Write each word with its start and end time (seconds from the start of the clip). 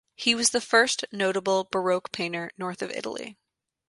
He 0.15 0.33
was 0.33 0.49
the 0.49 0.61
first 0.61 1.05
notable 1.11 1.65
baroque 1.65 2.11
painter 2.11 2.49
north 2.57 2.81
of 2.81 2.89
Italy. 2.89 3.37